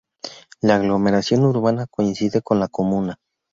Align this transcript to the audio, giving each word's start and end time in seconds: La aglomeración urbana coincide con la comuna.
La 0.61 0.77
aglomeración 0.77 1.43
urbana 1.45 1.85
coincide 1.85 2.41
con 2.41 2.59
la 2.59 2.67
comuna. 2.69 3.17